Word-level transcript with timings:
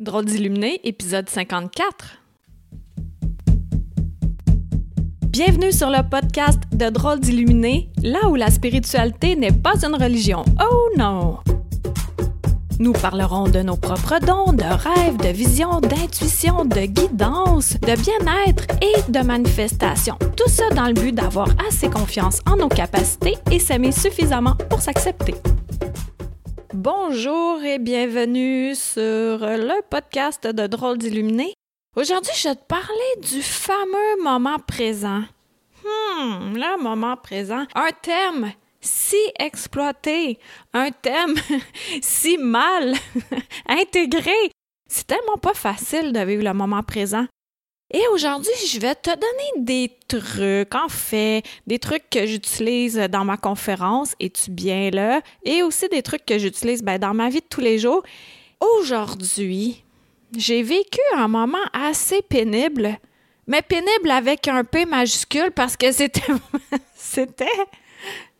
Drôle 0.00 0.24
d'illuminé, 0.24 0.80
épisode 0.84 1.28
54. 1.28 2.22
Bienvenue 5.28 5.72
sur 5.72 5.90
le 5.90 6.08
podcast 6.08 6.58
de 6.72 6.88
Drôle 6.88 7.20
d'illuminé, 7.20 7.90
là 8.02 8.30
où 8.30 8.34
la 8.34 8.50
spiritualité 8.50 9.36
n'est 9.36 9.52
pas 9.52 9.84
une 9.84 9.94
religion. 9.94 10.42
Oh 10.58 10.88
non! 10.96 11.40
Nous 12.78 12.94
parlerons 12.94 13.50
de 13.50 13.60
nos 13.60 13.76
propres 13.76 14.18
dons, 14.20 14.54
de 14.54 14.62
rêves, 14.62 15.18
de 15.18 15.28
visions, 15.28 15.82
d'intuition, 15.82 16.64
de 16.64 16.86
guidance, 16.86 17.74
de 17.80 18.00
bien-être 18.00 18.64
et 18.80 19.12
de 19.12 19.20
manifestation. 19.20 20.16
Tout 20.34 20.48
ça 20.48 20.70
dans 20.70 20.86
le 20.86 20.94
but 20.94 21.14
d'avoir 21.14 21.48
assez 21.68 21.90
confiance 21.90 22.40
en 22.50 22.56
nos 22.56 22.68
capacités 22.68 23.36
et 23.52 23.58
s'aimer 23.58 23.92
suffisamment 23.92 24.56
pour 24.70 24.80
s'accepter. 24.80 25.34
Bonjour 26.72 27.64
et 27.64 27.80
bienvenue 27.80 28.76
sur 28.76 29.00
le 29.40 29.82
podcast 29.90 30.46
de 30.46 30.68
Drôles 30.68 30.98
d'illuminé. 30.98 31.52
Aujourd'hui, 31.96 32.30
je 32.36 32.48
vais 32.48 32.54
te 32.54 32.64
parler 32.64 33.16
du 33.28 33.42
fameux 33.42 34.22
moment 34.22 34.60
présent. 34.60 35.22
Hmm, 35.84 36.54
le 36.54 36.80
moment 36.80 37.16
présent. 37.16 37.66
Un 37.74 37.90
thème 38.00 38.52
si 38.80 39.16
exploité, 39.40 40.38
un 40.72 40.92
thème 40.92 41.34
si 42.02 42.38
mal 42.38 42.94
intégré. 43.66 44.52
C'est 44.88 45.08
tellement 45.08 45.38
pas 45.38 45.54
facile 45.54 46.12
de 46.12 46.20
vivre 46.20 46.44
le 46.44 46.54
moment 46.54 46.84
présent. 46.84 47.26
Et 47.92 48.02
aujourd'hui, 48.12 48.52
je 48.68 48.78
vais 48.78 48.94
te 48.94 49.10
donner 49.10 49.64
des 49.64 49.90
trucs, 50.06 50.74
en 50.74 50.88
fait, 50.88 51.42
des 51.66 51.80
trucs 51.80 52.08
que 52.08 52.24
j'utilise 52.24 52.96
dans 53.10 53.24
ma 53.24 53.36
conférence, 53.36 54.14
es-tu 54.20 54.52
bien 54.52 54.90
là? 54.90 55.20
Et 55.44 55.64
aussi 55.64 55.88
des 55.88 56.02
trucs 56.02 56.24
que 56.24 56.38
j'utilise 56.38 56.82
ben, 56.84 56.98
dans 56.98 57.14
ma 57.14 57.28
vie 57.28 57.40
de 57.40 57.46
tous 57.50 57.60
les 57.60 57.78
jours. 57.78 58.04
Aujourd'hui, 58.60 59.82
j'ai 60.36 60.62
vécu 60.62 61.00
un 61.16 61.26
moment 61.26 61.58
assez 61.72 62.22
pénible, 62.22 62.96
mais 63.48 63.62
pénible 63.62 64.10
avec 64.10 64.46
un 64.46 64.62
P 64.62 64.86
majuscule 64.86 65.50
parce 65.50 65.76
que 65.76 65.90
c'était. 65.90 66.32
c'était. 66.94 67.46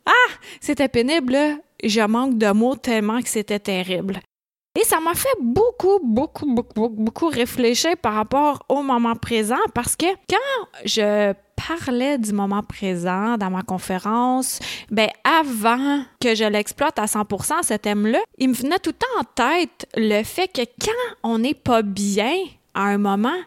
Ah! 0.06 0.32
C'était 0.60 0.88
pénible. 0.88 1.36
Je 1.82 2.02
manque 2.02 2.38
de 2.38 2.52
mots 2.52 2.76
tellement 2.76 3.20
que 3.20 3.28
c'était 3.28 3.58
terrible. 3.58 4.20
Et 4.78 4.84
ça 4.84 5.00
m'a 5.00 5.14
fait 5.14 5.28
beaucoup, 5.40 5.98
beaucoup, 6.00 6.46
beaucoup, 6.46 6.88
beaucoup 6.90 7.26
réfléchir 7.26 7.96
par 7.96 8.14
rapport 8.14 8.62
au 8.68 8.82
moment 8.82 9.16
présent 9.16 9.58
parce 9.74 9.96
que 9.96 10.06
quand 10.28 10.68
je 10.84 11.32
parlais 11.56 12.18
du 12.18 12.32
moment 12.32 12.62
présent 12.62 13.36
dans 13.36 13.50
ma 13.50 13.62
conférence, 13.62 14.60
ben 14.88 15.08
avant 15.24 16.04
que 16.20 16.36
je 16.36 16.44
l'exploite 16.44 17.00
à 17.00 17.06
100% 17.06 17.64
ce 17.64 17.74
thème-là, 17.74 18.20
il 18.38 18.50
me 18.50 18.54
venait 18.54 18.78
tout 18.78 18.90
le 18.90 18.94
temps 18.94 19.20
en 19.20 19.24
tête 19.24 19.88
le 19.96 20.22
fait 20.22 20.46
que 20.46 20.62
quand 20.80 21.16
on 21.24 21.38
n'est 21.38 21.54
pas 21.54 21.82
bien 21.82 22.32
à 22.72 22.84
un 22.84 22.98
moment, 22.98 23.38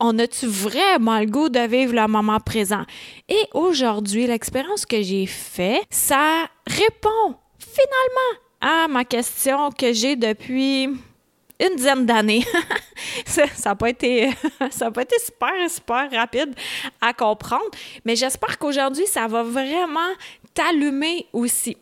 on 0.00 0.18
a-tu 0.18 0.46
vraiment 0.46 1.20
le 1.20 1.26
goût 1.26 1.48
de 1.48 1.60
vivre 1.60 1.94
le 1.94 2.08
moment 2.08 2.40
présent? 2.40 2.82
Et 3.28 3.40
aujourd'hui, 3.54 4.26
l'expérience 4.26 4.84
que 4.84 5.00
j'ai 5.00 5.26
faite, 5.26 5.84
ça 5.90 6.48
répond 6.66 7.36
finalement 7.56 8.45
ma 8.88 9.04
question 9.04 9.70
que 9.70 9.92
j'ai 9.92 10.16
depuis 10.16 10.84
une 10.84 11.76
dizaine 11.76 12.04
d'années. 12.04 12.44
ça 13.26 13.44
n'a 13.64 13.74
pas 13.74 13.86
pas 14.94 15.02
été 15.02 15.16
super 15.18 15.70
super 15.70 16.10
rapide 16.10 16.54
à 17.00 17.12
comprendre, 17.12 17.70
mais 18.04 18.16
j'espère 18.16 18.58
qu'aujourd'hui 18.58 19.06
ça 19.06 19.26
va 19.26 19.42
vraiment 19.42 20.12
t'allumer 20.54 21.26
aussi. 21.32 21.76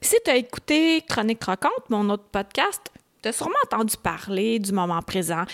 Si 0.00 0.16
tu 0.24 0.30
as 0.30 0.36
écouté 0.36 1.02
Chronique 1.08 1.40
croquante, 1.40 1.88
mon 1.88 2.08
autre 2.10 2.26
podcast, 2.30 2.92
tu 3.22 3.28
as 3.28 3.32
sûrement 3.32 3.54
entendu 3.64 3.96
parler 3.96 4.58
du 4.58 4.72
moment 4.72 5.02
présent. 5.02 5.44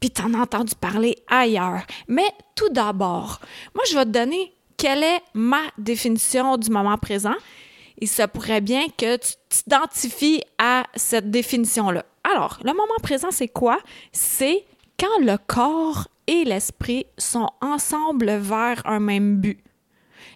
Puis 0.00 0.10
tu 0.10 0.22
en 0.22 0.34
as 0.34 0.38
entendu 0.38 0.74
parler 0.74 1.16
ailleurs. 1.28 1.82
Mais 2.08 2.28
tout 2.54 2.68
d'abord, 2.68 3.40
moi 3.74 3.84
je 3.88 3.96
vais 3.96 4.04
te 4.04 4.10
donner 4.10 4.52
quelle 4.76 5.02
est 5.02 5.22
ma 5.34 5.62
définition 5.78 6.56
du 6.56 6.70
moment 6.70 6.98
présent 6.98 7.34
il 7.98 8.08
se 8.08 8.22
pourrait 8.22 8.60
bien 8.60 8.86
que 8.88 9.16
tu 9.16 9.32
t'identifies 9.48 10.42
à 10.58 10.84
cette 10.94 11.30
définition-là. 11.30 12.04
Alors, 12.24 12.58
le 12.64 12.72
moment 12.72 12.98
présent, 13.02 13.30
c'est 13.30 13.48
quoi? 13.48 13.78
C'est 14.12 14.64
quand 14.98 15.20
le 15.20 15.36
corps 15.36 16.08
et 16.26 16.44
l'esprit 16.44 17.06
sont 17.18 17.50
ensemble 17.60 18.30
vers 18.36 18.82
un 18.86 19.00
même 19.00 19.36
but. 19.36 19.62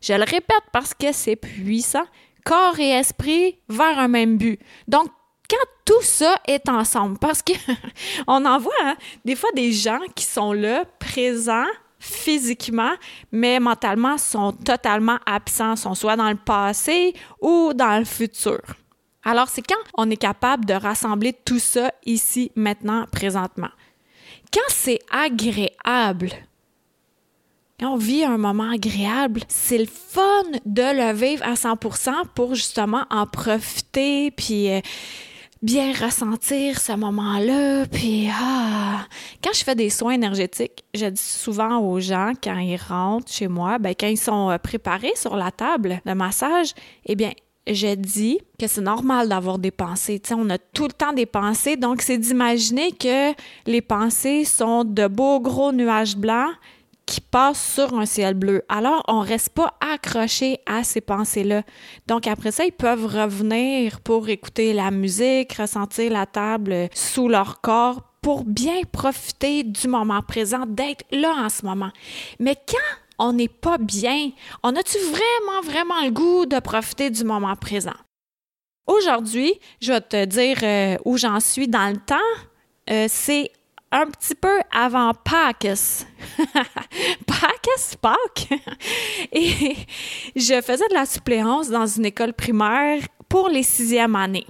Je 0.03 0.13
le 0.13 0.25
répète 0.25 0.65
parce 0.73 0.95
que 0.95 1.13
c'est 1.13 1.37
puissant. 1.37 2.05
Corps 2.45 2.79
et 2.79 2.91
esprit 2.91 3.59
vers 3.69 3.99
un 3.99 4.09
même 4.09 4.37
but. 4.37 4.61
Donc, 4.87 5.09
quand 5.51 5.57
tout 5.85 6.03
ça 6.03 6.37
est 6.47 6.69
ensemble, 6.69 7.19
parce 7.19 7.43
que 7.43 7.53
on 8.27 8.45
en 8.45 8.59
voit 8.59 8.73
hein, 8.83 8.97
des 9.25 9.35
fois 9.35 9.51
des 9.55 9.73
gens 9.73 10.01
qui 10.15 10.25
sont 10.25 10.53
là, 10.53 10.85
présents, 10.99 11.65
physiquement, 11.99 12.93
mais 13.33 13.61
mentalement 13.61 14.19
sont 14.19 14.53
totalement 14.53 15.19
absents, 15.27 15.77
sont 15.77 15.95
soit 15.95 16.17
dans 16.17 16.31
le 16.31 16.37
passé 16.37 17.15
ou 17.41 17.73
dans 17.75 17.99
le 17.99 18.05
futur. 18.05 18.61
Alors, 19.25 19.49
c'est 19.49 19.63
quand 19.63 19.75
on 19.97 20.09
est 20.11 20.17
capable 20.17 20.65
de 20.65 20.75
rassembler 20.75 21.33
tout 21.33 21.59
ça 21.59 21.93
ici, 22.07 22.53
maintenant, 22.55 23.05
présentement. 23.11 23.71
Quand 24.53 24.61
c'est 24.69 25.01
agréable, 25.11 26.31
quand 27.81 27.93
on 27.93 27.97
vit 27.97 28.25
un 28.25 28.39
moment 28.39 28.71
agréable, 28.71 29.43
c'est 29.49 29.79
le 29.79 29.87
fun 29.87 30.43
de 30.65 30.83
le 30.83 31.13
vivre 31.13 31.45
à 31.45 31.55
100% 31.55 32.11
pour 32.35 32.55
justement 32.55 33.05
en 33.11 33.27
profiter, 33.27 34.31
puis 34.31 34.71
euh, 34.71 34.81
bien 35.63 35.93
ressentir 35.93 36.81
ce 36.81 36.93
moment-là. 36.93 37.87
Puis, 37.87 38.29
ah, 38.33 39.07
quand 39.43 39.53
je 39.53 39.65
fais 39.65 39.75
des 39.75 39.91
soins 39.91 40.13
énergétiques, 40.13 40.85
je 40.95 41.07
dis 41.07 41.21
souvent 41.21 41.79
aux 41.79 42.01
gens, 42.01 42.33
quand 42.43 42.59
ils 42.59 42.77
rentrent 42.77 43.31
chez 43.31 43.49
moi, 43.49 43.79
ben, 43.79 43.95
quand 43.99 44.07
ils 44.07 44.19
sont 44.19 44.51
euh, 44.51 44.59
préparés 44.59 45.13
sur 45.17 45.37
la 45.37 45.51
table 45.51 46.01
de 46.05 46.13
massage, 46.13 46.75
eh 47.07 47.17
bien, 47.17 47.33
je 47.67 47.95
dis 47.95 48.39
que 48.59 48.67
c'est 48.67 48.81
normal 48.81 49.29
d'avoir 49.29 49.59
des 49.59 49.71
pensées. 49.71 50.21
sais, 50.25 50.35
on 50.35 50.49
a 50.49 50.59
tout 50.59 50.87
le 50.87 50.93
temps 50.93 51.13
des 51.13 51.27
pensées, 51.27 51.77
donc 51.77 52.03
c'est 52.03 52.19
d'imaginer 52.19 52.93
que 52.93 53.33
les 53.67 53.83
pensées 53.83 54.45
sont 54.45 54.85
de 54.85 55.07
beaux 55.07 55.41
gros 55.41 55.73
nuages 55.73 56.17
blancs 56.17 56.55
qui 57.09 57.23
passent 57.23 57.75
sur 57.75 57.99
un 57.99 58.05
ciel 58.05 58.35
bleu. 58.35 58.63
Alors, 58.69 59.03
on 59.09 59.21
reste 59.21 59.49
pas 59.49 59.75
accroché 59.81 60.59
à 60.67 60.85
ces 60.85 61.01
pensées-là. 61.01 61.63
Donc, 62.07 62.27
après 62.27 62.53
ça, 62.53 62.67
ils 62.67 62.73
peuvent 62.73 63.07
revenir 63.07 64.03
pour 64.03 64.29
écouter 64.29 64.75
la 64.75 64.91
musique, 64.91 65.55
ressentir 65.55 66.13
la 66.13 66.27
table 66.27 66.91
sous 66.93 67.29
leur 67.29 67.63
corps 67.63 68.03
pour 68.21 68.45
bien 68.45 68.83
profiter 68.93 69.63
du 69.63 69.89
moment 69.89 70.21
présent, 70.21 70.67
d'être 70.67 71.07
là 71.11 71.33
en 71.39 71.49
ce 71.49 71.65
moment. 71.65 71.91
Mais 72.41 72.55
quand 72.55 72.77
on 73.19 73.33
n'est 73.33 73.49
pas 73.49 73.79
bien, 73.79 74.31
on 74.63 74.77
a-tu 74.77 74.99
vraiment, 74.99 75.63
vraiment 75.63 76.05
le 76.05 76.11
goût 76.11 76.45
de 76.45 76.61
profiter 76.61 77.09
du 77.09 77.25
moment 77.25 77.57
présent? 77.57 77.97
Aujourd'hui, 78.87 79.55
je 79.81 79.93
vais 79.93 80.01
te 80.03 80.25
dire 80.27 80.59
euh, 80.63 80.99
où 81.07 81.17
j'en 81.17 81.41
suis 81.41 81.69
dans 81.69 81.89
le 81.89 82.01
temps. 82.01 82.17
Euh, 82.91 83.07
c'est 83.09 83.51
un 83.91 84.07
petit 84.07 84.35
peu 84.35 84.61
avant 84.73 85.13
Pâques. 85.15 85.67
Pâques, 87.27 87.99
Pâques? 88.01 88.61
Et 89.33 89.77
je 90.37 90.61
faisais 90.61 90.89
de 90.89 90.95
la 90.95 91.07
suppléance 91.07 91.69
dans 91.69 91.87
une 91.87 92.07
école 92.07 92.33
primaire 92.33 93.03
pour 93.29 93.49
les 93.49 93.63
sixièmes 93.63 94.17
années. 94.17 94.47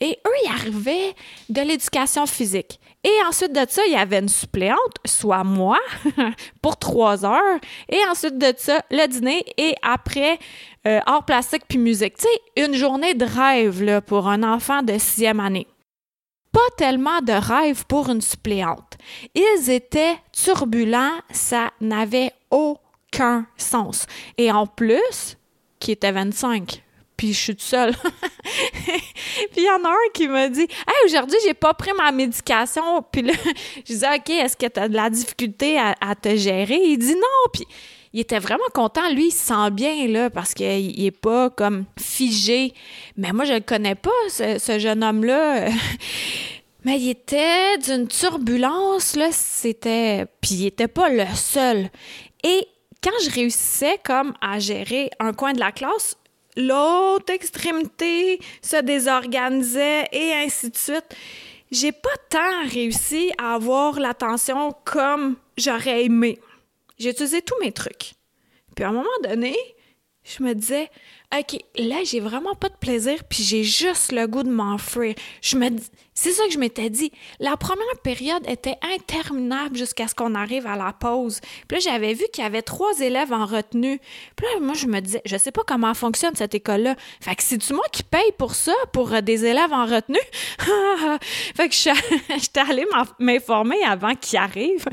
Et 0.00 0.18
eux, 0.26 0.36
ils 0.44 0.50
arrivaient 0.50 1.14
de 1.48 1.60
l'éducation 1.60 2.24
physique. 2.26 2.80
Et 3.04 3.12
ensuite 3.26 3.52
de 3.52 3.64
ça, 3.68 3.82
il 3.86 3.92
y 3.92 3.96
avait 3.96 4.18
une 4.18 4.28
suppléante, 4.28 4.96
soit 5.06 5.44
moi, 5.44 5.78
pour 6.62 6.78
trois 6.78 7.24
heures. 7.24 7.60
Et 7.88 7.98
ensuite 8.10 8.38
de 8.38 8.52
ça, 8.56 8.82
le 8.90 9.06
dîner. 9.06 9.44
Et 9.58 9.74
après, 9.82 10.38
euh, 10.86 11.00
art 11.06 11.24
plastique 11.24 11.62
puis 11.68 11.78
musique. 11.78 12.16
Tu 12.16 12.24
sais, 12.24 12.64
une 12.64 12.74
journée 12.74 13.14
de 13.14 13.24
rêve 13.24 14.00
pour 14.02 14.28
un 14.28 14.42
enfant 14.42 14.82
de 14.82 14.96
sixième 14.98 15.40
année 15.40 15.66
pas 16.60 16.76
tellement 16.76 17.20
de 17.22 17.32
rêve 17.32 17.86
pour 17.86 18.10
une 18.10 18.20
suppléante. 18.20 18.98
Ils 19.34 19.70
étaient 19.70 20.16
turbulents, 20.32 21.18
ça 21.30 21.70
n'avait 21.80 22.32
aucun 22.50 23.46
sens. 23.56 24.04
Et 24.36 24.52
en 24.52 24.66
plus, 24.66 25.38
qui 25.78 25.92
était 25.92 26.12
25, 26.12 26.82
puis 27.16 27.32
je 27.32 27.38
suis 27.38 27.56
toute 27.56 27.62
seule. 27.62 27.94
puis 28.84 29.56
il 29.56 29.64
y 29.64 29.70
en 29.70 29.84
a 29.84 29.88
un 29.88 30.10
qui 30.12 30.28
m'a 30.28 30.48
dit 30.48 30.60
Hey, 30.86 31.06
aujourd'hui, 31.06 31.38
j'ai 31.44 31.54
pas 31.54 31.72
pris 31.72 31.92
ma 31.96 32.12
médication. 32.12 33.02
Puis 33.10 33.22
là, 33.22 33.32
je 33.76 33.82
disais 33.92 34.14
OK, 34.14 34.28
est-ce 34.28 34.56
que 34.56 34.66
tu 34.66 34.80
as 34.80 34.88
de 34.88 34.96
la 34.96 35.08
difficulté 35.08 35.78
à, 35.78 36.14
te 36.14 36.36
gérer 36.36 36.78
Il 36.82 36.98
dit 36.98 37.14
non. 37.14 37.50
Puis 37.54 37.66
il 38.12 38.20
était 38.20 38.38
vraiment 38.38 38.64
content. 38.74 39.08
Lui, 39.12 39.28
il 39.28 39.30
se 39.30 39.46
sent 39.46 39.70
bien, 39.72 40.06
là, 40.08 40.30
parce 40.30 40.54
qu'il 40.54 41.04
est 41.04 41.10
pas 41.10 41.50
comme 41.50 41.84
figé. 41.98 42.74
Mais 43.16 43.32
moi, 43.32 43.44
je 43.44 43.54
le 43.54 43.60
connais 43.60 43.94
pas, 43.94 44.10
ce, 44.28 44.78
jeune 44.78 45.04
homme-là. 45.04 45.68
Mais 46.84 46.98
il 46.98 47.10
était 47.10 47.76
d'une 47.78 48.08
turbulence, 48.08 49.14
là, 49.14 49.28
c'était... 49.32 50.26
Puis 50.40 50.54
il 50.54 50.66
était 50.66 50.88
pas 50.88 51.10
le 51.10 51.26
seul. 51.34 51.90
Et 52.42 52.66
quand 53.02 53.10
je 53.22 53.30
réussissais 53.30 53.98
comme 54.02 54.32
à 54.40 54.58
gérer 54.58 55.10
un 55.20 55.34
coin 55.34 55.52
de 55.52 55.60
la 55.60 55.72
classe, 55.72 56.16
l'autre 56.56 57.32
extrémité 57.32 58.40
se 58.62 58.80
désorganisait 58.80 60.08
et 60.12 60.32
ainsi 60.32 60.70
de 60.70 60.76
suite. 60.76 61.16
j'ai 61.70 61.92
pas 61.92 62.08
tant 62.30 62.68
réussi 62.72 63.30
à 63.38 63.54
avoir 63.54 64.00
l'attention 64.00 64.74
comme 64.84 65.36
j'aurais 65.56 66.06
aimé. 66.06 66.38
J'ai 67.00 67.10
utilisé 67.10 67.40
tous 67.40 67.58
mes 67.60 67.72
trucs. 67.72 68.12
Puis 68.76 68.84
à 68.84 68.90
un 68.90 68.92
moment 68.92 69.08
donné, 69.24 69.56
je 70.24 70.42
me 70.42 70.54
disais, 70.54 70.90
OK, 71.36 71.58
là, 71.76 71.96
j'ai 72.04 72.20
vraiment 72.20 72.54
pas 72.54 72.68
de 72.68 72.76
plaisir, 72.76 73.22
puis 73.28 73.42
j'ai 73.42 73.64
juste 73.64 74.12
le 74.12 74.26
goût 74.26 74.42
de 74.42 74.50
m'enfuir. 74.50 75.14
Je 75.42 75.56
me 75.56 75.70
c'est 76.22 76.32
ça 76.32 76.44
que 76.46 76.52
je 76.52 76.58
m'étais 76.58 76.90
dit. 76.90 77.10
La 77.38 77.56
première 77.56 77.98
période 78.02 78.42
était 78.46 78.76
interminable 78.82 79.74
jusqu'à 79.74 80.06
ce 80.06 80.14
qu'on 80.14 80.34
arrive 80.34 80.66
à 80.66 80.76
la 80.76 80.92
pause. 80.92 81.40
Puis 81.66 81.78
là, 81.78 81.80
j'avais 81.80 82.12
vu 82.12 82.24
qu'il 82.30 82.44
y 82.44 82.46
avait 82.46 82.60
trois 82.60 83.00
élèves 83.00 83.32
en 83.32 83.46
retenue. 83.46 83.98
Puis 84.36 84.46
là, 84.46 84.60
moi, 84.60 84.74
je 84.74 84.86
me 84.86 85.00
disais, 85.00 85.22
je 85.24 85.38
sais 85.38 85.50
pas 85.50 85.62
comment 85.66 85.94
fonctionne 85.94 86.34
cette 86.34 86.54
école-là. 86.54 86.94
Fait 87.22 87.34
que 87.34 87.42
c'est-tu 87.42 87.72
moi 87.72 87.86
qui 87.90 88.02
paye 88.02 88.32
pour 88.36 88.54
ça, 88.54 88.74
pour 88.92 89.14
euh, 89.14 89.22
des 89.22 89.46
élèves 89.46 89.72
en 89.72 89.86
retenue? 89.86 90.18
fait 91.56 91.70
que 91.70 91.74
j'étais 91.74 92.60
allée 92.68 92.84
m'informer 93.18 93.82
avant 93.84 94.14
qu'ils 94.14 94.38
arrivent. 94.38 94.88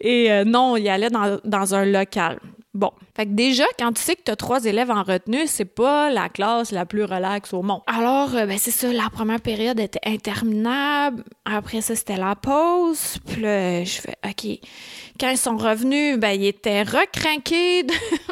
Et 0.00 0.32
euh, 0.32 0.44
non, 0.44 0.78
il 0.78 0.88
allait 0.88 1.10
dans 1.44 1.74
un 1.74 1.84
local. 1.84 2.40
Bon. 2.74 2.90
Fait 3.14 3.26
que 3.26 3.32
déjà, 3.32 3.64
quand 3.78 3.92
tu 3.92 4.00
sais 4.00 4.16
que 4.16 4.22
tu 4.24 4.30
as 4.30 4.36
trois 4.36 4.64
élèves 4.64 4.90
en 4.90 5.02
retenue, 5.02 5.46
c'est 5.46 5.66
pas 5.66 6.10
la 6.10 6.30
classe 6.30 6.70
la 6.70 6.86
plus 6.86 7.04
relaxe 7.04 7.52
au 7.52 7.62
monde. 7.62 7.82
Alors, 7.86 8.34
euh, 8.34 8.46
ben 8.46 8.56
c'est 8.58 8.70
ça, 8.70 8.90
la 8.90 9.10
première 9.10 9.40
période 9.40 9.78
était 9.78 10.00
interminable. 10.06 11.22
Après 11.44 11.82
ça, 11.82 11.94
c'était 11.94 12.16
la 12.16 12.34
pause. 12.34 13.18
Puis 13.26 13.42
là, 13.42 13.84
je 13.84 14.00
fais, 14.00 14.16
OK. 14.24 14.58
Quand 15.20 15.28
ils 15.28 15.36
sont 15.36 15.58
revenus, 15.58 16.18
ben 16.18 16.30
ils 16.30 16.46
étaient 16.46 16.82
recrinqués. 16.82 17.86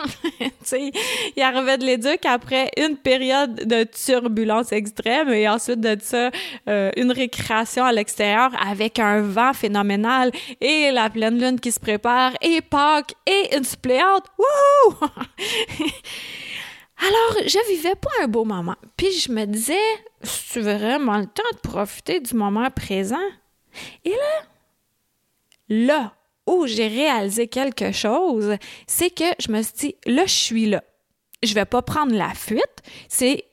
sais, 0.62 0.91
ils 1.37 1.43
arrivaient 1.43 1.79
de 1.79 1.85
l'éduc 1.85 2.25
après 2.25 2.70
une 2.76 2.97
période 2.97 3.67
de 3.67 3.85
turbulence 3.85 4.73
extrême 4.73 5.31
et 5.31 5.49
ensuite 5.49 5.81
de 5.81 5.97
ça, 6.00 6.31
euh, 6.69 6.91
une 6.97 7.12
récréation 7.12 7.85
à 7.85 7.93
l'extérieur 7.93 8.50
avec 8.67 8.99
un 8.99 9.23
vent 9.23 9.52
phénoménal 9.52 10.31
et 10.61 10.91
la 10.91 11.11
pleine 11.11 11.38
lune 11.41 11.61
qui 11.61 11.73
se 11.73 11.81
prépare 11.81 12.32
et 12.41 12.61
Pâques 12.61 13.14
et 13.26 13.56
une 13.56 13.64
suppléante 13.64 14.26
Wouhou! 14.38 14.97
Alors, 17.02 17.47
je 17.47 17.73
vivais 17.73 17.94
pas 17.94 18.11
un 18.23 18.29
beau 18.29 18.44
moment. 18.44 18.76
Puis 18.97 19.11
je 19.12 19.32
me 19.32 19.47
disais, 19.47 19.79
tu 20.52 20.61
vraiment 20.61 21.17
le 21.17 21.25
temps 21.25 21.43
de 21.55 21.69
profiter 21.69 22.20
du 22.20 22.35
moment 22.35 22.70
présent? 22.70 23.17
Et 24.05 24.11
là, 24.11 24.43
là 25.69 26.14
où 26.50 26.67
j'ai 26.67 26.88
réalisé 26.88 27.49
quelque 27.49 27.93
chose, 27.93 28.56
c'est 28.87 29.11
que 29.11 29.25
je 29.38 29.50
me 29.52 29.62
suis 29.62 29.73
dit, 29.79 29.97
là, 30.06 30.25
je 30.26 30.32
suis 30.32 30.67
là. 30.67 30.82
Je 31.43 31.55
vais 31.55 31.64
pas 31.64 31.82
prendre 31.82 32.14
la 32.14 32.35
fuite. 32.35 32.82
C'est 33.08 33.44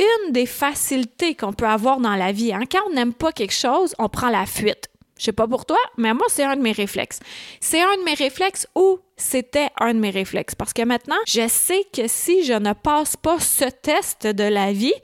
une 0.00 0.32
des 0.32 0.46
facilités 0.46 1.34
qu'on 1.34 1.52
peut 1.52 1.66
avoir 1.66 2.00
dans 2.00 2.14
la 2.14 2.32
vie. 2.32 2.52
Hein. 2.52 2.62
Quand 2.70 2.80
on 2.88 2.94
n'aime 2.94 3.14
pas 3.14 3.32
quelque 3.32 3.54
chose, 3.54 3.94
on 3.98 4.08
prend 4.08 4.30
la 4.30 4.46
fuite. 4.46 4.88
Je 5.18 5.24
sais 5.24 5.32
pas 5.32 5.48
pour 5.48 5.66
toi, 5.66 5.78
mais 5.96 6.14
moi, 6.14 6.26
c'est 6.28 6.44
un 6.44 6.56
de 6.56 6.62
mes 6.62 6.72
réflexes. 6.72 7.18
C'est 7.60 7.82
un 7.82 7.96
de 7.96 8.04
mes 8.04 8.14
réflexes 8.14 8.68
ou 8.76 9.00
c'était 9.16 9.68
un 9.80 9.92
de 9.94 9.98
mes 9.98 10.10
réflexes? 10.10 10.54
Parce 10.54 10.72
que 10.72 10.82
maintenant, 10.82 11.16
je 11.26 11.48
sais 11.48 11.84
que 11.92 12.06
si 12.06 12.44
je 12.44 12.52
ne 12.52 12.72
passe 12.72 13.16
pas 13.16 13.40
ce 13.40 13.64
test 13.64 14.26
de 14.26 14.44
la 14.44 14.72
vie, 14.72 14.94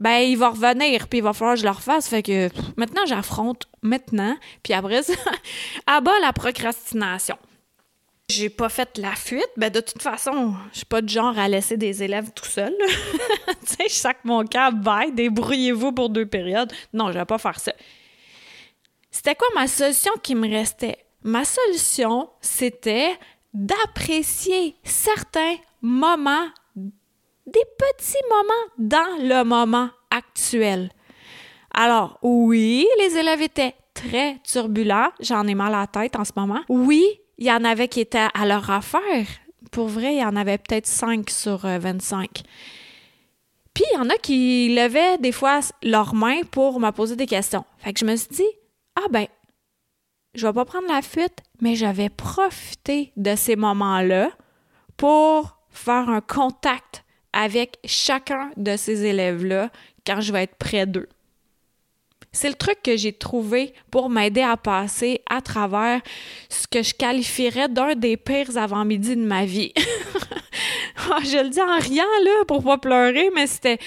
ben, 0.00 0.18
il 0.20 0.36
va 0.36 0.48
revenir, 0.48 1.08
puis 1.08 1.18
il 1.18 1.22
va 1.22 1.32
falloir 1.32 1.54
que 1.54 1.60
je 1.60 1.66
le 1.66 1.70
refasse. 1.70 2.08
Fait 2.08 2.22
que 2.22 2.48
maintenant, 2.76 3.04
j'affronte 3.06 3.68
maintenant, 3.82 4.36
puis 4.62 4.72
après 4.72 5.02
ça, 5.02 5.12
à 5.86 6.00
bas 6.00 6.18
la 6.22 6.32
procrastination. 6.32 7.36
J'ai 8.30 8.48
pas 8.48 8.68
fait 8.68 8.96
la 8.96 9.14
fuite. 9.14 9.50
Ben, 9.56 9.70
de 9.70 9.80
toute 9.80 10.00
façon, 10.00 10.54
je 10.72 10.78
suis 10.78 10.86
pas 10.86 11.02
de 11.02 11.08
genre 11.08 11.38
à 11.38 11.48
laisser 11.48 11.76
des 11.76 12.02
élèves 12.02 12.30
tout 12.34 12.46
seuls. 12.46 12.76
tu 13.46 13.54
sais, 13.66 13.84
je 13.88 13.94
sac 13.94 14.18
mon 14.24 14.44
câble, 14.44 14.80
bye, 14.80 15.12
débrouillez-vous 15.12 15.92
pour 15.92 16.08
deux 16.08 16.26
périodes. 16.26 16.72
Non, 16.92 17.12
je 17.12 17.18
vais 17.18 17.24
pas 17.24 17.38
faire 17.38 17.58
ça. 17.60 17.72
C'était 19.10 19.34
quoi 19.34 19.48
ma 19.54 19.66
solution 19.66 20.12
qui 20.22 20.34
me 20.34 20.48
restait? 20.48 20.98
Ma 21.22 21.44
solution, 21.44 22.30
c'était 22.40 23.18
d'apprécier 23.52 24.76
certains 24.84 25.56
moments, 25.82 26.48
des 27.52 27.64
petits 27.78 28.22
moments 28.28 28.90
dans 28.90 29.22
le 29.22 29.44
moment 29.44 29.90
actuel. 30.10 30.90
Alors, 31.72 32.18
oui, 32.22 32.86
les 32.98 33.16
élèves 33.16 33.42
étaient 33.42 33.74
très 33.94 34.38
turbulents. 34.44 35.10
J'en 35.20 35.46
ai 35.46 35.54
mal 35.54 35.74
à 35.74 35.80
la 35.80 35.86
tête 35.86 36.16
en 36.16 36.24
ce 36.24 36.32
moment. 36.36 36.60
Oui, 36.68 37.04
il 37.38 37.46
y 37.46 37.52
en 37.52 37.64
avait 37.64 37.88
qui 37.88 38.00
étaient 38.00 38.28
à 38.34 38.46
leur 38.46 38.70
affaire. 38.70 39.26
Pour 39.70 39.88
vrai, 39.88 40.14
il 40.14 40.20
y 40.20 40.24
en 40.24 40.36
avait 40.36 40.58
peut-être 40.58 40.86
5 40.86 41.28
sur 41.30 41.58
25. 41.58 42.22
Euh, 42.22 42.42
Puis, 43.74 43.84
il 43.92 43.96
y 43.96 44.00
en 44.00 44.10
a 44.10 44.16
qui 44.16 44.74
levaient 44.74 45.18
des 45.18 45.32
fois 45.32 45.60
leurs 45.82 46.14
mains 46.14 46.42
pour 46.50 46.80
me 46.80 46.90
poser 46.90 47.16
des 47.16 47.26
questions. 47.26 47.64
Fait 47.78 47.92
que 47.92 48.00
je 48.00 48.04
me 48.04 48.16
suis 48.16 48.28
dit, 48.30 48.50
ah 48.96 49.08
ben, 49.10 49.26
je 50.34 50.46
vais 50.46 50.52
pas 50.52 50.64
prendre 50.64 50.88
la 50.88 51.02
fuite, 51.02 51.38
mais 51.60 51.74
je 51.76 51.86
vais 51.86 52.08
profiter 52.08 53.12
de 53.16 53.34
ces 53.36 53.56
moments-là 53.56 54.30
pour 54.96 55.58
faire 55.70 56.08
un 56.08 56.20
contact 56.20 57.04
avec 57.32 57.78
chacun 57.84 58.50
de 58.56 58.76
ces 58.76 59.04
élèves-là 59.04 59.70
quand 60.06 60.20
je 60.20 60.32
vais 60.32 60.44
être 60.44 60.56
près 60.56 60.86
d'eux. 60.86 61.08
C'est 62.32 62.48
le 62.48 62.54
truc 62.54 62.78
que 62.82 62.96
j'ai 62.96 63.12
trouvé 63.12 63.74
pour 63.90 64.08
m'aider 64.08 64.42
à 64.42 64.56
passer 64.56 65.20
à 65.28 65.40
travers 65.40 66.00
ce 66.48 66.68
que 66.68 66.82
je 66.82 66.94
qualifierais 66.94 67.68
d'un 67.68 67.94
des 67.94 68.16
pires 68.16 68.56
avant-midi 68.56 69.16
de 69.16 69.24
ma 69.24 69.44
vie. 69.44 69.72
Ah, 71.12 71.18
je 71.24 71.42
le 71.42 71.48
dis 71.48 71.60
en 71.60 71.78
riant, 71.78 72.04
là, 72.24 72.44
pour 72.46 72.62
pas 72.62 72.78
pleurer, 72.78 73.30
mais 73.34 73.48
c'était, 73.48 73.78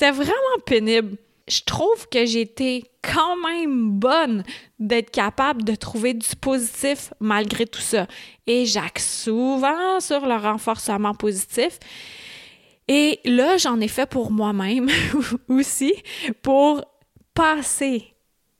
vraiment 0.00 0.58
pénible 0.66 1.16
je 1.48 1.60
trouve 1.64 2.08
que 2.08 2.36
été 2.36 2.84
quand 3.02 3.36
même 3.36 3.90
bonne 3.90 4.44
d'être 4.78 5.10
capable 5.10 5.64
de 5.64 5.74
trouver 5.74 6.14
du 6.14 6.36
positif 6.36 7.12
malgré 7.20 7.66
tout 7.66 7.80
ça. 7.80 8.06
Et 8.46 8.64
j'axe 8.64 9.24
souvent 9.24 10.00
sur 10.00 10.26
le 10.26 10.36
renforcement 10.36 11.14
positif. 11.14 11.78
Et 12.88 13.20
là, 13.24 13.56
j'en 13.56 13.80
ai 13.80 13.88
fait 13.88 14.06
pour 14.06 14.30
moi-même 14.30 14.88
aussi, 15.48 15.94
pour 16.42 16.84
passer 17.34 18.14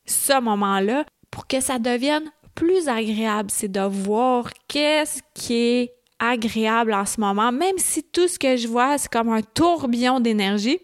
ce 0.06 0.40
moment-là, 0.40 1.04
pour 1.30 1.46
que 1.46 1.60
ça 1.60 1.78
devienne 1.78 2.30
plus 2.54 2.88
agréable. 2.88 3.50
C'est 3.50 3.70
de 3.70 3.80
voir 3.80 4.50
qu'est-ce 4.69 5.22
qui 5.34 5.54
est 5.54 5.94
agréable 6.19 6.94
en 6.94 7.04
ce 7.04 7.20
moment, 7.20 7.50
même 7.50 7.78
si 7.78 8.04
tout 8.04 8.28
ce 8.28 8.38
que 8.38 8.56
je 8.56 8.69
vois, 8.69 8.96
c'est 8.96 9.10
comme 9.10 9.30
un 9.30 9.42
tourbillon 9.42 10.20
d'énergie 10.20 10.78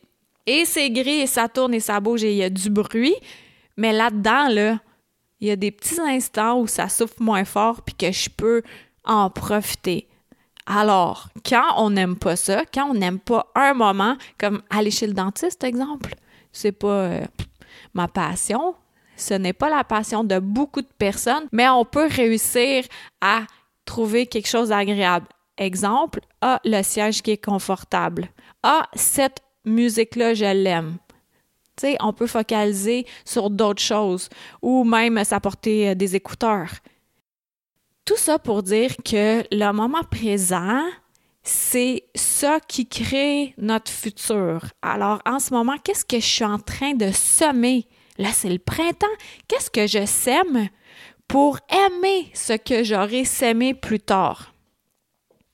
et 0.47 0.65
c'est 0.65 0.91
gris 0.91 1.21
et 1.21 1.27
ça 1.27 1.49
tourne 1.49 1.75
et 1.75 1.81
ça 1.81 2.01
bouge 2.01 2.25
et 2.25 2.33
il 2.33 2.39
y 2.39 2.43
a 2.43 2.51
du 2.51 2.71
bruit. 2.71 3.15
Mais 3.77 3.93
là-dedans, 3.93 4.49
là, 4.49 4.81
il 5.41 5.47
y 5.49 5.51
a 5.53 5.57
des 5.57 5.71
petits 5.71 6.01
instants 6.01 6.59
où 6.61 6.67
ça 6.67 6.89
souffle 6.89 7.23
moins 7.23 7.45
fort 7.45 7.83
puis 7.83 7.95
que 7.95 8.11
je 8.11 8.29
peux 8.29 8.63
en 9.05 9.31
profiter. 9.31 10.08
Alors, 10.71 11.31
quand 11.47 11.65
on 11.79 11.89
n'aime 11.89 12.17
pas 12.17 12.37
ça, 12.37 12.63
quand 12.73 12.91
on 12.91 12.95
n'aime 12.95 13.19
pas 13.19 13.47
un 13.55 13.73
moment, 13.73 14.17
comme 14.39 14.61
aller 14.69 14.91
chez 14.91 15.07
le 15.07 15.15
dentiste, 15.15 15.65
exemple, 15.65 16.15
c'est 16.53 16.73
pas 16.73 16.89
euh, 16.89 17.25
ma 17.95 18.07
passion, 18.07 18.75
ce 19.17 19.33
n'est 19.33 19.55
pas 19.55 19.71
la 19.71 19.83
passion 19.83 20.25
de 20.25 20.39
beaucoup 20.39 20.83
de 20.83 20.93
personnes, 20.99 21.49
mais 21.53 21.71
on 21.71 21.87
peut 21.87 22.07
réussir 22.11 22.85
à 23.23 23.45
trouver 23.87 24.27
quelque 24.27 24.47
chose 24.47 24.69
d'agréable. 24.69 25.27
Exemple, 25.57 26.21
ah, 26.43 26.61
le 26.67 26.83
siège 26.83 27.23
qui 27.23 27.31
est 27.31 27.43
confortable. 27.43 28.29
Ah, 28.63 28.87
cette 28.95 29.41
musique-là, 29.65 30.35
je 30.35 30.45
l'aime. 30.45 30.99
Tu 31.77 31.89
sais, 31.89 31.97
on 32.01 32.13
peut 32.13 32.27
focaliser 32.27 33.07
sur 33.25 33.49
d'autres 33.49 33.83
choses 33.83 34.29
ou 34.61 34.85
même 34.85 35.25
s'apporter 35.25 35.89
euh, 35.89 35.95
des 35.95 36.15
écouteurs. 36.15 36.71
Tout 38.09 38.17
ça 38.17 38.39
pour 38.39 38.63
dire 38.63 38.97
que 39.05 39.45
le 39.55 39.71
moment 39.73 40.03
présent, 40.03 40.83
c'est 41.43 42.05
ça 42.15 42.59
qui 42.59 42.87
crée 42.87 43.53
notre 43.59 43.93
futur. 43.93 44.65
Alors, 44.81 45.21
en 45.27 45.39
ce 45.39 45.53
moment, 45.53 45.77
qu'est-ce 45.85 46.07
que 46.07 46.19
je 46.19 46.25
suis 46.25 46.45
en 46.47 46.59
train 46.59 46.95
de 46.95 47.11
semer? 47.13 47.87
Là, 48.17 48.31
c'est 48.33 48.49
le 48.49 48.61
printemps. 48.61 49.07
Qu'est-ce 49.47 49.71
que 49.71 49.87
je 49.87 50.07
sème 50.07 50.71
pour 51.27 51.59
aimer 51.69 52.31
ce 52.33 52.55
que 52.55 52.83
j'aurai 52.83 53.27
sémé 53.27 53.75
plus 53.75 54.01
tard? 54.01 54.55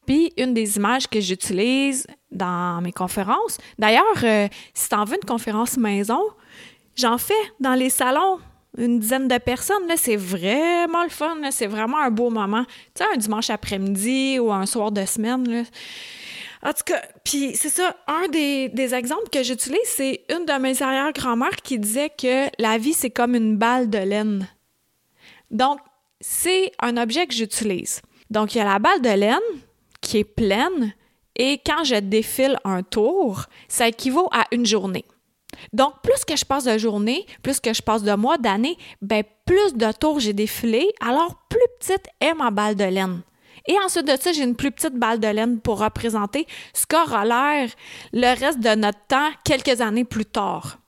Puis, 0.06 0.32
une 0.36 0.54
des 0.54 0.76
images 0.76 1.08
que 1.08 1.18
j'utilise 1.18 2.06
dans 2.30 2.80
mes 2.82 2.92
conférences, 2.92 3.58
d'ailleurs, 3.80 4.22
euh, 4.22 4.46
si 4.74 4.88
tu 4.88 4.94
en 4.94 5.04
veux 5.04 5.16
une 5.16 5.28
conférence 5.28 5.76
maison, 5.76 6.22
j'en 6.94 7.18
fais 7.18 7.34
dans 7.58 7.74
les 7.74 7.90
salons, 7.90 8.38
une 8.76 8.98
dizaine 8.98 9.28
de 9.28 9.38
personnes. 9.38 9.86
Là, 9.88 9.96
c'est 9.96 10.16
vraiment 10.16 11.02
le 11.02 11.10
fun. 11.10 11.36
C'est 11.50 11.66
vraiment 11.66 11.98
un 11.98 12.10
beau 12.10 12.30
moment. 12.30 12.64
Tu 12.94 13.02
sais, 13.02 13.04
un 13.12 13.16
dimanche 13.16 13.50
après-midi 13.50 14.38
ou 14.38 14.52
un 14.52 14.66
soir 14.66 14.92
de 14.92 15.04
semaine. 15.04 15.48
Là. 15.48 15.62
En 16.62 16.72
tout 16.72 16.84
cas, 16.86 17.02
puis 17.24 17.54
c'est 17.54 17.68
ça, 17.68 17.94
un 18.06 18.26
des, 18.28 18.70
des 18.70 18.94
exemples 18.94 19.28
que 19.30 19.42
j'utilise, 19.42 19.78
c'est 19.84 20.24
une 20.30 20.46
de 20.46 20.52
mes 20.58 20.80
arrière-grand-mères 20.80 21.56
qui 21.62 21.78
disait 21.78 22.10
que 22.10 22.48
la 22.58 22.78
vie, 22.78 22.94
c'est 22.94 23.10
comme 23.10 23.34
une 23.34 23.56
balle 23.56 23.90
de 23.90 23.98
laine. 23.98 24.48
Donc, 25.50 25.78
c'est 26.20 26.72
un 26.80 26.96
objet 26.96 27.26
que 27.26 27.34
j'utilise. 27.34 28.00
Donc, 28.30 28.54
il 28.54 28.58
y 28.58 28.60
a 28.62 28.64
la 28.64 28.78
balle 28.78 29.02
de 29.02 29.10
laine, 29.10 29.38
qui 30.00 30.18
est 30.18 30.24
pleine 30.24 30.94
et 31.36 31.60
quand 31.64 31.84
je 31.84 31.96
défile 31.96 32.58
un 32.64 32.82
tour, 32.82 33.46
ça 33.68 33.88
équivaut 33.88 34.28
à 34.32 34.44
une 34.52 34.66
journée. 34.66 35.04
Donc, 35.72 35.94
plus 36.02 36.24
que 36.24 36.36
je 36.36 36.44
passe 36.44 36.64
de 36.64 36.78
journée, 36.78 37.26
plus 37.42 37.60
que 37.60 37.72
je 37.72 37.82
passe 37.82 38.02
de 38.02 38.14
mois, 38.14 38.38
d'années, 38.38 38.76
ben 39.02 39.22
plus 39.46 39.74
de 39.74 39.92
tours 39.92 40.20
j'ai 40.20 40.32
défilé, 40.32 40.92
alors 41.00 41.46
plus 41.48 41.60
petite 41.78 42.06
est 42.20 42.34
ma 42.34 42.50
balle 42.50 42.74
de 42.74 42.84
laine. 42.84 43.22
Et 43.66 43.78
ensuite 43.78 44.06
de 44.06 44.16
ça, 44.20 44.32
j'ai 44.32 44.42
une 44.42 44.56
plus 44.56 44.70
petite 44.70 44.94
balle 44.94 45.20
de 45.20 45.28
laine 45.28 45.60
pour 45.60 45.78
représenter 45.78 46.46
ce 46.74 46.86
qu'aura 46.86 47.24
l'air 47.24 47.70
le 48.12 48.38
reste 48.38 48.60
de 48.60 48.74
notre 48.74 49.06
temps 49.06 49.30
quelques 49.44 49.80
années 49.80 50.04
plus 50.04 50.26
tard. 50.26 50.78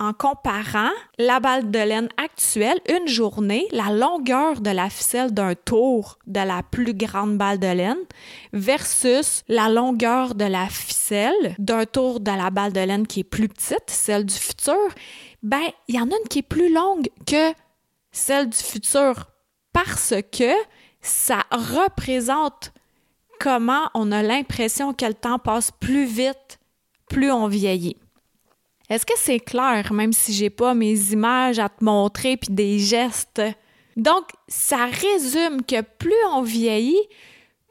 En 0.00 0.12
comparant 0.12 0.90
la 1.18 1.40
balle 1.40 1.70
de 1.70 1.78
laine 1.78 2.08
actuelle, 2.16 2.78
une 2.88 3.08
journée, 3.08 3.66
la 3.72 3.90
longueur 3.90 4.60
de 4.60 4.70
la 4.70 4.90
ficelle 4.90 5.32
d'un 5.32 5.54
tour 5.54 6.18
de 6.26 6.40
la 6.40 6.62
plus 6.62 6.94
grande 6.94 7.36
balle 7.36 7.58
de 7.58 7.66
laine 7.66 8.04
versus 8.52 9.42
la 9.48 9.68
longueur 9.68 10.34
de 10.34 10.44
la 10.44 10.68
ficelle 10.68 11.54
d'un 11.58 11.84
tour 11.84 12.20
de 12.20 12.30
la 12.30 12.50
balle 12.50 12.72
de 12.72 12.80
laine 12.80 13.06
qui 13.06 13.20
est 13.20 13.24
plus 13.24 13.48
petite, 13.48 13.88
celle 13.88 14.24
du 14.24 14.34
futur, 14.34 14.76
ben, 15.42 15.62
il 15.88 15.96
y 15.96 16.00
en 16.00 16.10
a 16.10 16.16
une 16.16 16.28
qui 16.28 16.40
est 16.40 16.42
plus 16.42 16.72
longue 16.72 17.08
que 17.26 17.52
celle 18.12 18.48
du 18.48 18.56
futur 18.56 19.28
parce 19.72 20.14
que 20.32 20.52
ça 21.00 21.44
représente 21.50 22.72
comment 23.40 23.90
on 23.94 24.12
a 24.12 24.22
l'impression 24.22 24.92
que 24.92 25.06
le 25.06 25.14
temps 25.14 25.38
passe 25.38 25.70
plus 25.70 26.04
vite, 26.04 26.58
plus 27.08 27.30
on 27.30 27.46
vieillit. 27.46 27.96
Est-ce 28.90 29.04
que 29.04 29.14
c'est 29.16 29.40
clair, 29.40 29.92
même 29.92 30.12
si 30.12 30.32
j'ai 30.32 30.50
pas 30.50 30.74
mes 30.74 31.12
images 31.12 31.58
à 31.58 31.68
te 31.68 31.84
montrer 31.84 32.36
puis 32.36 32.52
des 32.52 32.78
gestes? 32.78 33.42
Donc, 33.96 34.24
ça 34.46 34.86
résume 34.86 35.62
que 35.62 35.82
plus 35.82 36.14
on 36.32 36.42
vieillit, 36.42 37.02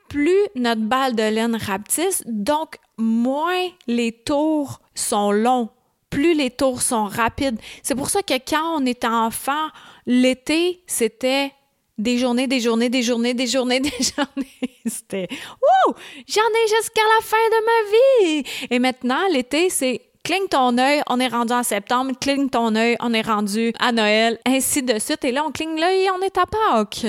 plus 0.10 0.38
notre 0.56 0.82
balle 0.82 1.16
de 1.16 1.24
laine 1.24 1.56
rapetisse, 1.56 2.24
donc 2.28 2.78
moins 2.98 3.68
les 3.88 4.12
tours 4.12 4.82
sont 4.94 5.32
longs, 5.32 5.70
plus 6.10 6.34
les 6.34 6.52
tours 6.52 6.82
sont 6.82 7.06
rapides. 7.06 7.60
C'est 7.82 7.96
pour 7.96 8.10
ça 8.10 8.22
que 8.22 8.34
quand 8.34 8.80
on 8.80 8.86
était 8.86 9.08
enfant, 9.08 9.70
l'été, 10.06 10.84
c'était 10.86 11.52
des 11.98 12.18
journées, 12.18 12.48
des 12.48 12.60
journées, 12.60 12.90
des 12.90 13.02
journées, 13.02 13.34
des 13.34 13.48
journées, 13.48 13.80
des 13.80 13.90
journées. 13.90 14.78
C'était 14.86 15.28
Ouh! 15.32 15.94
J'en 16.28 16.42
ai 16.42 16.68
jusqu'à 16.68 17.02
la 17.02 17.24
fin 17.24 17.38
de 17.38 17.66
ma 17.66 18.40
vie! 18.40 18.44
Et 18.70 18.80
maintenant, 18.80 19.28
l'été, 19.32 19.70
c'est 19.70 20.02
cligne 20.28 20.48
ton 20.50 20.78
œil, 20.78 21.02
on 21.08 21.22
est 21.22 21.30
rendu 21.30 21.54
en 21.54 21.64
septembre, 21.64 22.12
cligne 22.20 22.50
ton 22.50 22.76
œil, 22.76 22.98
on 23.00 23.14
est 23.14 23.22
rendu 23.22 23.72
à 23.80 23.94
Noël, 23.94 24.38
ainsi 24.46 24.84
de 24.84 25.00
suite. 25.00 25.24
Et 25.24 25.32
là, 25.32 25.46
on 25.46 25.52
cligne 25.52 25.80
l'œil, 25.80 26.10
on 26.14 26.22
est 26.22 26.38
à 26.38 26.46
Pâques. 26.46 27.08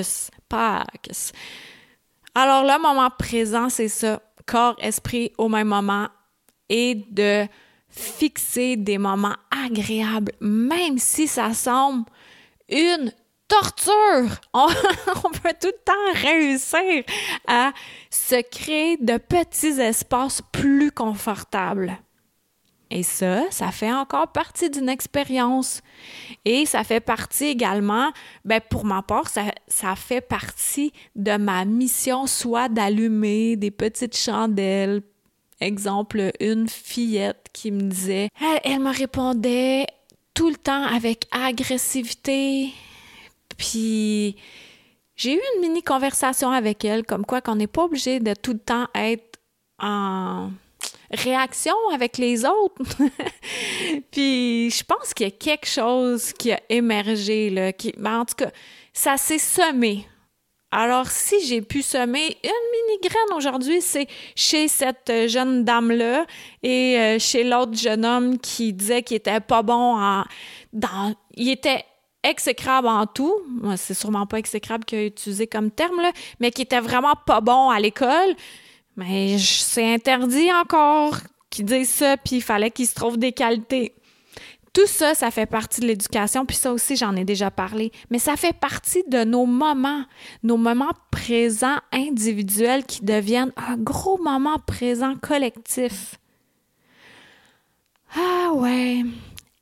Pâques. 0.49 1.33
Alors, 2.37 2.63
le 2.63 2.81
moment 2.81 3.11
présent, 3.11 3.71
c'est 3.71 3.89
ça. 3.89 4.23
Corps, 4.47 4.77
esprit 4.79 5.33
au 5.37 5.49
même 5.49 5.67
moment 5.67 6.07
et 6.69 6.95
de 7.11 7.45
fixer 7.89 8.77
des 8.77 8.99
moments 8.99 9.37
agréables, 9.67 10.33
même 10.41 10.99
si 10.99 11.27
ça 11.27 11.53
semble 11.55 12.05
une 12.69 13.13
torture. 13.49 14.31
On, 14.55 14.69
peut 15.43 15.55
tout 15.61 15.67
le 15.67 15.85
temps 15.85 16.23
réussir 16.23 17.03
à 17.49 17.73
se 18.11 18.41
créer 18.43 18.97
de 18.97 19.19
petits 19.19 19.81
espaces 19.81 20.41
plus 20.53 20.93
confortables. 20.93 21.99
Et 22.91 23.03
ça, 23.03 23.43
ça 23.51 23.71
fait 23.71 23.93
encore 23.93 24.29
partie 24.29 24.71
d'une 24.71 24.89
expérience. 24.89 25.83
Et 26.45 26.65
ça 26.65 26.85
fait 26.85 27.01
partie 27.01 27.47
également, 27.47 28.11
ben 28.45 28.61
pour 28.61 28.85
ma 28.85 29.03
part, 29.03 29.29
ça, 29.29 29.45
ça 29.67 29.95
fait 29.95 30.23
partie 30.23 30.93
de 31.15 31.37
ma 31.37 31.65
mission, 31.65 32.27
soit 32.27 32.69
d'allumer 32.69 33.57
des 33.57 33.71
petites 33.71 34.17
chandelles. 34.17 35.03
Exemple, 35.61 36.31
une 36.41 36.69
fillette 36.69 37.49
qui 37.53 37.73
me 37.73 37.83
disait, 37.83 38.29
elle, 38.41 38.61
elle 38.65 38.81
me 38.81 38.97
répondait 38.97 39.87
tout 40.33 40.49
le 40.49 40.57
temps 40.57 40.85
avec 40.85 41.27
agressivité. 41.33 42.73
Puis 43.59 44.37
j'ai 45.17 45.35
eu 45.35 45.41
une 45.57 45.61
mini 45.63 45.83
conversation 45.83 46.51
avec 46.51 46.85
elle, 46.85 47.05
comme 47.05 47.27
quoi 47.27 47.41
qu'on 47.41 47.57
n'est 47.57 47.67
pas 47.67 47.85
obligé 47.85 48.21
de 48.21 48.35
tout 48.35 48.53
le 48.53 48.61
temps 48.61 48.87
être 48.95 49.41
en 49.81 50.51
réaction 51.11 51.75
avec 51.93 52.19
les 52.19 52.45
autres. 52.45 52.83
puis 54.11 54.71
je 54.71 54.85
pense 54.85 55.15
qu'il 55.15 55.27
y 55.27 55.29
a 55.29 55.33
quelque 55.33 55.67
chose 55.67 56.33
qui 56.33 56.53
a 56.53 56.61
émergé, 56.69 57.51
là. 57.51 57.73
Qui, 57.73 57.93
ben, 57.97 58.21
en 58.21 58.25
tout 58.25 58.37
cas, 58.37 58.51
ça 58.93 59.17
s'est 59.17 59.39
semé. 59.39 60.07
Alors, 60.71 61.07
si 61.07 61.47
j'ai 61.47 61.63
pu 61.63 61.81
semer 61.81 62.37
une 62.45 62.51
mini 62.73 63.01
graine 63.03 63.37
aujourd'hui, 63.37 63.81
c'est 63.81 64.07
chez 64.37 64.69
cette 64.69 65.11
jeune 65.27 65.65
dame-là 65.65 66.27
et 66.63 66.99
euh, 66.99 67.19
chez 67.19 67.43
l'autre 67.43 67.75
jeune 67.75 68.05
homme 68.05 68.39
qui 68.39 68.75
disait 68.75 69.03
qu'il 69.03 69.17
était 69.17 69.41
pas 69.41 69.63
bon 69.63 69.97
en, 69.99 70.25
dans, 70.75 71.15
il 71.35 71.49
était 71.49 71.87
exécrable 72.23 72.89
en 72.89 73.07
tout. 73.07 73.35
C'est 73.77 73.95
sûrement 73.95 74.27
pas 74.27 74.39
exécrable 74.39 74.85
qu'il 74.85 74.99
a 74.99 75.05
utilisé 75.07 75.47
comme 75.47 75.71
terme, 75.71 76.03
là, 76.03 76.13
mais 76.39 76.51
qui 76.51 76.63
était 76.63 76.81
vraiment 76.81 77.15
pas 77.27 77.41
bon 77.41 77.71
à 77.71 77.81
l'école. 77.81 78.35
Mais 78.99 79.39
c'est 79.39 79.95
interdit 79.95 80.53
encore 80.53 81.19
qu'ils 81.51 81.67
disent 81.67 81.89
ça, 81.89 82.17
puis 82.17 82.37
il 82.37 82.43
fallait 82.43 82.73
qu'ils 82.73 82.89
se 82.89 82.97
trouvent 82.97 83.17
des 83.17 83.31
qualités. 83.31 83.95
Tout 84.73 84.89
ça, 84.89 85.15
ça 85.15 85.31
fait 85.31 85.47
partie 85.47 85.81
de 85.81 85.87
l'éducation, 85.87 86.45
puis 86.45 86.57
ça 86.57 86.73
aussi, 86.73 86.97
j'en 86.97 87.15
ai 87.15 87.25
déjà 87.25 87.49
parlé, 87.53 87.93
mais 88.11 88.19
ça 88.19 88.35
fait 88.35 88.53
partie 88.53 89.05
de 89.09 89.23
nos 89.23 89.47
moments, 89.47 90.05
nos 90.43 90.57
moments 90.57 90.91
présents 91.13 91.79
individuels 91.93 92.85
qui 92.85 93.05
deviennent 93.05 93.53
un 93.57 93.77
gros 93.77 94.19
moment 94.19 94.59
présent 94.59 95.15
collectif. 95.15 96.17
Ah 98.17 98.51
ouais. 98.53 99.05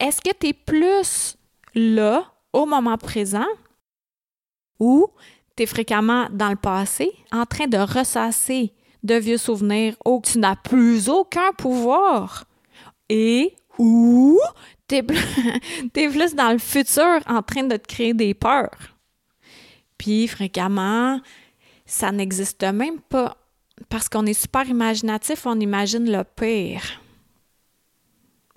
Est-ce 0.01 0.23
que 0.23 0.35
tu 0.35 0.49
es 0.49 0.53
plus 0.55 1.37
là, 1.75 2.25
au 2.55 2.65
moment 2.65 2.97
présent, 2.97 3.47
ou 4.81 5.09
tu 5.57 5.65
es 5.65 5.67
fréquemment 5.67 6.27
dans 6.33 6.49
le 6.49 6.57
passé, 6.57 7.13
en 7.33 7.45
train 7.45 7.67
de 7.67 7.77
ressasser 7.77 8.73
de 9.07 9.15
vieux 9.15 9.39
souvenirs 9.39 9.97
où 10.05 10.21
tu 10.23 10.39
n'as 10.39 10.57
plus 10.57 11.09
aucun 11.09 11.53
pouvoir 11.53 12.45
et 13.09 13.55
ou 13.79 14.39
t'es 14.89 14.99
es 15.95 16.09
plus 16.09 16.35
dans 16.35 16.53
le 16.53 16.59
futur 16.59 17.21
en 17.27 17.43
train 17.43 17.65
de 17.65 17.77
te 17.77 17.87
créer 17.87 18.15
des 18.15 18.35
peurs. 18.35 18.97
Puis 19.97 20.29
fréquemment, 20.29 21.21
ça 21.87 22.13
n'existe 22.13 22.65
même 22.65 23.01
pas 23.01 23.37
parce 23.89 24.09
qu'on 24.09 24.27
est 24.27 24.39
super 24.39 24.69
imaginatif, 24.69 25.47
on 25.47 25.61
imagine 25.61 26.11
le 26.11 26.25
pire. 26.25 27.01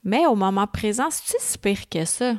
Mais 0.03 0.25
au 0.25 0.35
moment 0.35 0.67
présent, 0.67 1.09
c'est 1.11 1.39
si 1.39 1.57
pire 1.57 1.89
que 1.89 2.05
ça. 2.05 2.35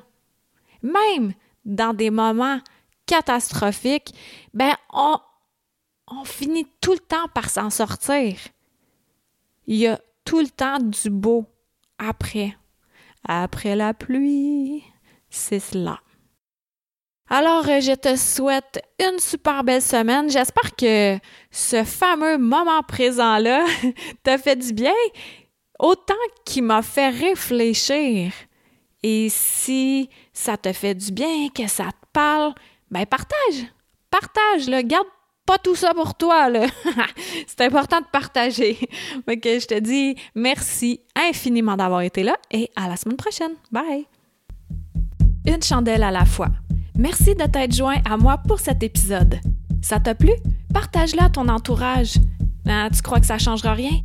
Même 0.83 1.35
dans 1.65 1.93
des 1.93 2.11
moments 2.11 2.59
catastrophiques, 3.07 4.15
ben 4.55 4.73
on, 4.93 5.19
on 6.11 6.25
finit 6.25 6.67
tout 6.81 6.93
le 6.93 6.99
temps 6.99 7.29
par 7.35 7.49
s'en 7.49 7.71
sortir. 7.71 8.37
Il 9.67 9.77
y 9.77 9.87
a 9.87 10.01
tout 10.25 10.41
le 10.41 10.49
temps 10.49 10.79
du 10.79 11.11
beau 11.11 11.47
après. 11.99 12.57
Après 13.27 13.77
la 13.77 13.95
pluie, 13.95 14.83
c'est 15.29 15.61
cela. 15.61 16.01
Alors, 17.29 17.69
euh, 17.69 17.81
je 17.81 17.95
te 17.95 18.17
souhaite 18.17 18.83
une 18.99 19.21
super 19.21 19.63
belle 19.63 19.83
semaine. 19.83 20.29
J'espère 20.29 20.75
que 20.75 21.19
ce 21.53 21.85
fameux 21.85 22.39
moment 22.39 22.83
présent-là 22.83 23.65
t'a 24.25 24.37
fait 24.37 24.57
du 24.57 24.73
bien, 24.73 24.95
autant 25.79 26.15
qu'il 26.45 26.65
m'a 26.65 26.83
fait 26.83 27.11
réfléchir. 27.11 28.33
Et 29.05 29.29
si 29.31 30.11
ça 30.33 30.57
te 30.57 30.73
fait 30.73 30.95
du 30.95 31.13
bien, 31.13 31.49
que 31.55 31.69
ça 31.69 31.85
te 31.85 32.07
parle, 32.13 32.53
ben 32.91 33.07
partage, 33.07 33.67
partage, 34.11 34.69
le 34.69 34.83
garde 34.83 35.07
tout 35.59 35.75
ça 35.75 35.95
pour 35.95 36.15
toi, 36.15 36.49
là. 36.49 36.67
c'est 37.47 37.61
important 37.63 38.01
de 38.01 38.07
partager. 38.13 38.79
Ok, 39.29 39.45
je 39.45 39.67
te 39.67 39.79
dis 39.79 40.17
merci 40.35 41.01
infiniment 41.15 41.77
d'avoir 41.77 42.03
été 42.03 42.23
là 42.23 42.37
et 42.51 42.71
à 42.77 42.89
la 42.89 42.97
semaine 42.97 43.17
prochaine. 43.17 43.53
Bye! 43.71 44.07
Une 45.47 45.63
chandelle 45.63 46.03
à 46.03 46.11
la 46.11 46.25
fois. 46.25 46.49
Merci 46.97 47.35
de 47.35 47.45
t'être 47.45 47.75
joint 47.75 48.01
à 48.05 48.17
moi 48.17 48.39
pour 48.47 48.61
cet 48.61 48.83
épisode. 48.83 49.41
Ça 49.81 49.99
t'a 49.99 50.15
plu? 50.15 50.33
Partage-le 50.73 51.23
à 51.23 51.31
ton 51.31 51.49
entourage. 51.49 52.15
Ah, 52.69 52.89
tu 52.95 53.01
crois 53.03 53.21
que 53.21 53.27
ça 53.27 53.39
changera 53.39 53.73
rien? 53.73 54.03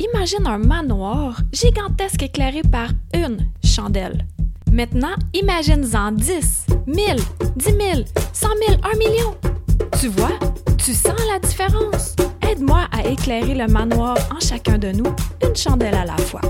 Imagine 0.00 0.46
un 0.46 0.58
manoir 0.58 1.40
gigantesque 1.52 2.22
éclairé 2.22 2.62
par 2.62 2.88
une 3.14 3.50
chandelle. 3.64 4.26
Maintenant, 4.72 5.14
imagine-en 5.34 6.12
10, 6.12 6.66
1000, 6.86 7.16
10 7.56 7.64
000, 7.64 7.78
100 8.32 8.48
000, 8.68 8.80
1 8.94 8.98
million. 8.98 9.34
Tu 10.00 10.08
vois, 10.08 10.38
tu 10.88 10.94
sens 10.94 11.20
la 11.30 11.38
différence? 11.38 12.16
Aide-moi 12.40 12.88
à 12.92 13.06
éclairer 13.06 13.54
le 13.54 13.66
manoir 13.66 14.16
en 14.34 14.40
chacun 14.40 14.78
de 14.78 14.90
nous, 14.90 15.14
une 15.46 15.54
chandelle 15.54 15.94
à 15.94 16.06
la 16.06 16.16
fois. 16.16 16.40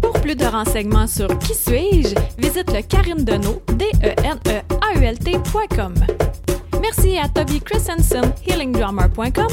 Pour 0.00 0.12
plus 0.20 0.36
de 0.36 0.44
renseignements 0.44 1.08
sur 1.08 1.26
Qui 1.40 1.54
suis-je, 1.54 2.14
visite 2.38 2.72
le 2.72 2.82
Karine 2.82 3.24
d 3.24 3.32
e 3.32 3.36
n 4.22 4.38
e 4.46 4.62
a 4.80 4.94
u 4.96 5.02
l 5.02 5.18
Merci 6.80 7.18
à 7.18 7.28
Toby 7.28 7.60
Christensen, 7.60 8.32
healingdrummer.com 8.46 9.48